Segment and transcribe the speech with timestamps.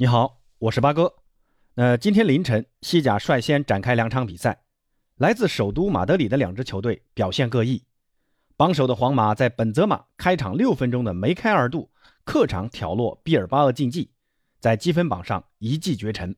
[0.00, 1.16] 你好，我是八哥。
[1.74, 4.62] 那今天凌晨，西甲率先展开两场比赛，
[5.16, 7.84] 来自首都马德里的两支球队表现各异。
[8.56, 11.90] 榜首的皇马在本泽马开场六分钟的梅开二度，
[12.24, 14.10] 客场挑落毕尔巴鄂竞技，
[14.58, 16.34] 在积分榜上一骑绝尘。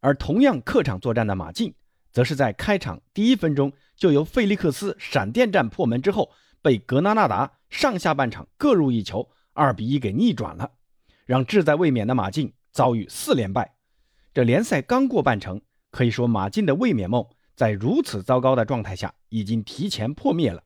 [0.00, 1.74] 而同样客场作战的马竞，
[2.12, 6.30] 则是在开场第一分钟就由费利克斯闪电战破门之后，
[6.60, 10.72] 被格纳纳达上下半场各入一球，二比一给逆转了。
[11.24, 13.74] 让志在卫冕的马竞遭遇四连败，
[14.34, 20.62] 这联赛刚过半程，可以说马竞的卫冕梦在如此糟糕的状态下已经提前破灭了。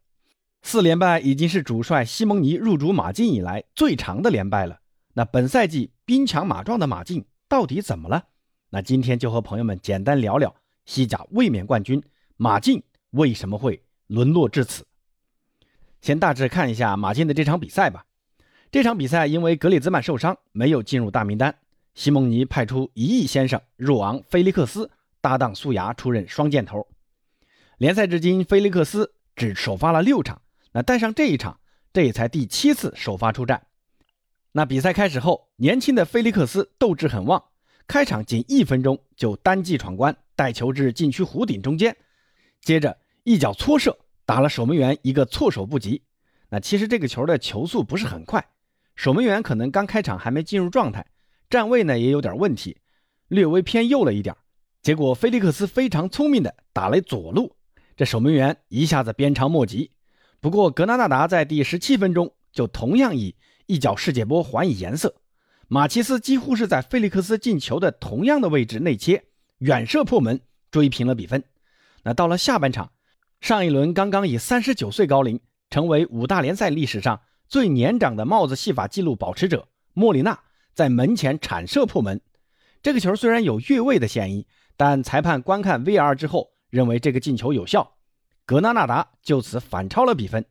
[0.60, 4.80] 四连败已经是主帅西蒙尼入主马竞以来最长的连败了。
[5.12, 8.24] 那本赛季兵强马壮的马竞到底怎么了？
[8.70, 10.52] 那今天就和朋友们简单聊聊
[10.86, 12.02] 西甲卫冕冠军
[12.36, 14.84] 马竞为什么会沦落至此。
[16.00, 18.04] 先大致看一下马竞的这场比赛吧。
[18.72, 21.54] 这场比赛因为格里兹曼受伤，没有进入大名单。
[22.00, 24.90] 西蒙尼派出一亿先生若昂·菲利克斯
[25.20, 26.88] 搭档苏牙出任双箭头。
[27.76, 30.40] 联赛至今，菲利克斯只首发了六场，
[30.72, 31.60] 那带上这一场，
[31.92, 33.66] 这也才第七次首发出战。
[34.52, 37.44] 那比赛开始后，年轻的菲利克斯斗志很旺，
[37.86, 41.94] 开场仅一分钟就单骑闯关，带球至禁区弧顶中间，
[42.62, 46.02] 接着一脚搓射打了守门员一个措手不及。
[46.48, 48.48] 那其实这个球的球速不是很快。
[48.96, 51.04] 守门员可能刚开场还没进入状态，
[51.50, 52.78] 站位呢也有点问题，
[53.26, 54.36] 略微偏右了一点。
[54.80, 57.56] 结果菲利克斯非常聪明的打了左路，
[57.96, 59.90] 这守门员一下子鞭长莫及。
[60.40, 63.34] 不过格纳纳达在第十七分钟就同样以
[63.66, 65.16] 一脚世界波还以颜色，
[65.66, 69.24] 马奇斯几乎是在菲利克斯进球的同样的位置内切
[69.58, 70.40] 远射破门，
[70.70, 71.42] 追平了比分。
[72.04, 72.92] 那到了下半场，
[73.40, 77.20] 上一轮刚刚以三十九岁高龄成为五大联赛历史上。
[77.48, 80.38] 最年长的帽子戏法纪录保持者莫里纳
[80.74, 82.20] 在门前铲射破门，
[82.82, 84.46] 这个球虽然有越位的嫌疑，
[84.76, 87.96] 但裁判观看 VR 之后认为这个进球有效，
[88.46, 90.44] 格拉纳达就此反超了比分。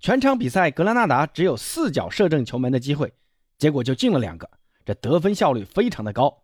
[0.00, 3.12] 全场比赛格拉纳达只有四脚射正球门的机会，
[3.58, 4.50] 结果就进了两个，
[4.84, 6.42] 这得分效率非常的高。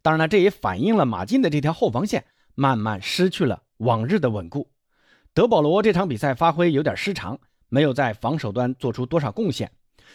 [0.00, 4.70] 当然了，这也反映了马竞的这条后防线慢慢失去了往日的稳固。
[5.34, 7.38] 德保罗这场比赛发挥有点失常。
[7.74, 9.72] 没有在防守端做出多少贡献，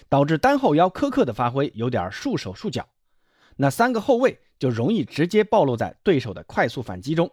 [0.09, 2.87] 导致单后腰科克的发挥有点束手束脚，
[3.55, 7.31] 那三个后卫就容易直接暴露在对手的快速反击中。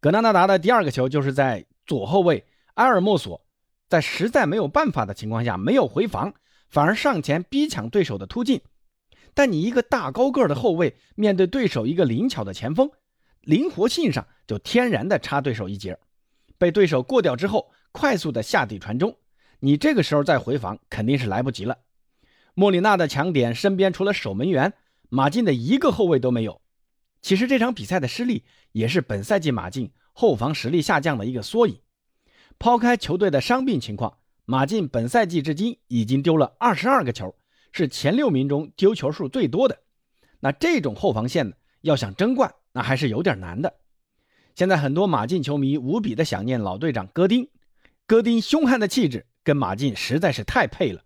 [0.00, 3.44] 格纳纳达的第二个球就是在左后卫埃尔莫索
[3.88, 6.32] 在实在没有办法的情况下没有回防，
[6.68, 8.62] 反而上前逼抢对手的突进。
[9.34, 12.90] 但你一个大高个的后卫面对对手一个灵巧的前锋，
[13.42, 15.98] 灵活性上就天然的差对手一截，
[16.58, 19.14] 被对手过掉之后，快速的下底传中。
[19.60, 21.78] 你这个时候再回防肯定是来不及了。
[22.54, 24.72] 莫里纳的强点身边除了守门员，
[25.08, 26.60] 马竞的一个后卫都没有。
[27.22, 31.78] 其实这场比赛的失利也是本赛季马竞后防实力下降的一个缩影。
[32.58, 37.34] 抛开球队的伤病情况，马竞本赛季至今已经丢了二十二个球，
[37.72, 39.78] 是前六名中丢球数最多的。
[40.40, 43.74] 那这种后防线呢，要想争冠，那还是有点难的。
[44.54, 47.48] 现在很多马竞球迷无比的想念老队长戈丁，
[48.06, 49.26] 戈丁凶悍的气质。
[49.50, 51.02] 跟马竞实在是太配了，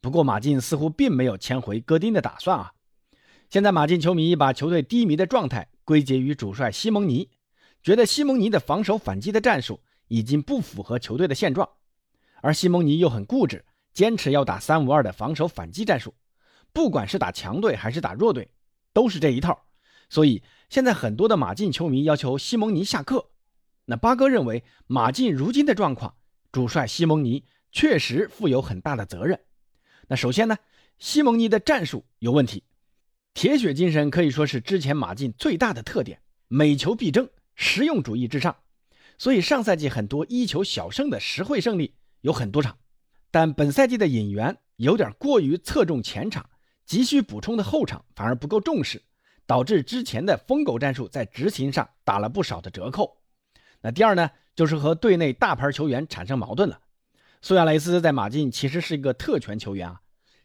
[0.00, 2.72] 不过马竞似乎并没有签回戈丁的打算啊。
[3.48, 7.30] 现在马竞球迷把球队低迷的状态归结于主帅西蒙尼，
[7.84, 11.68] 觉得西蒙尼的防守反击的战术已经不符合球队的现状，
[12.42, 16.12] 而西蒙尼又很固执，坚持要打三五二的防守反击战术，
[16.72, 18.50] 不管是打强队还是打弱队，
[18.92, 19.66] 都是这一套。
[20.10, 23.26] 所以现在很多的马竞球迷要求西蒙尼下课。
[23.84, 26.16] 那八哥认为，马竞如今的状况，
[26.50, 27.44] 主帅西蒙尼。
[27.74, 29.40] 确实负有很大的责任。
[30.06, 30.56] 那首先呢，
[30.98, 32.62] 西蒙尼的战术有问题，
[33.34, 38.56] 铁血精神可以说是之前马竞最大的特点，每球必争，实用主义至上。
[39.18, 42.78] 所以上赛季很多一球小胜的实惠胜利有很多场，
[43.32, 46.48] 但本赛季的引援有点过于侧重前场，
[46.86, 49.02] 急需补充的后场反而不够重视，
[49.46, 53.18] 导致之前的疯狗战术在执行上打了不少的折扣。
[53.80, 56.80] 那第二呢，就是和队内大牌球员产生矛盾了。
[57.44, 60.00] 苏亚雷斯在马竞其实是一个特权球员啊，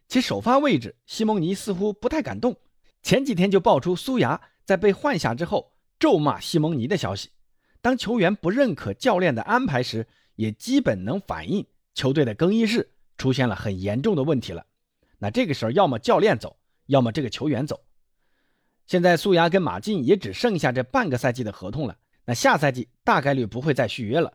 [0.10, 2.58] 其首发位置西蒙尼似乎不太敢动。
[3.02, 7.30] 前几天就爆出苏牙在被换下之后咒骂西蒙尼的消息。
[7.80, 10.06] 当球员不认可教练的安排时，
[10.36, 14.66] 也基本能反映球队的更衣室出现了很严重的问题了。
[15.20, 16.58] 那这个时候，要么教练走，
[16.88, 17.82] 要么这个球员走。
[18.88, 21.96] 现在苏牙跟马竞也只剩下这半个赛季的合同了，
[22.26, 24.34] 那下赛季大概率不会再续约了。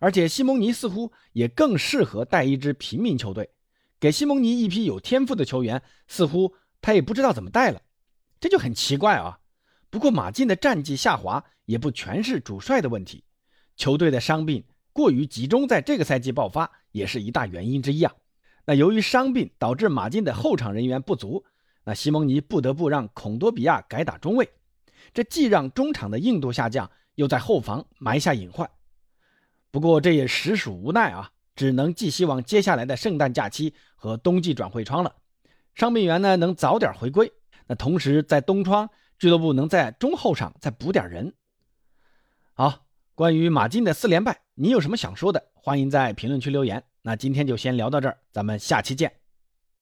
[0.00, 3.50] 而且西蒙尼似乎也更适合带一支平民球队，
[3.98, 7.80] 给西蒙尼一批有天赋的球员，似乎他也不知道怎么带了。
[8.38, 9.40] 这就很奇怪啊。
[9.88, 13.24] 不过马竞的战绩下滑也不全是主帅的问题，
[13.76, 18.12] 球队的伤病过于集中在这个赛季爆发也是一大原因之一啊。
[18.66, 21.44] 那由于伤病导致马竞的后场人员不足，
[21.84, 24.50] 那西蒙尼不得不让孔多比亚改打中卫，
[25.14, 28.68] 这既让中场的硬度下降，又在后防埋下隐患。
[29.70, 35.14] 不过这也实属无奈啊，只能寄希望接下来的圣诞假期和冬季转会窗了，
[35.74, 37.32] 伤病员呢能早点回归。
[37.66, 41.34] 那同时在冬窗，俱乐部能在中后场再补点人。
[42.54, 45.50] 好，关于马竞的四连败，你有什么想说的？
[45.54, 46.84] 欢迎在评论区留言。
[47.02, 49.25] 那今天就先聊到这儿，咱们下期见。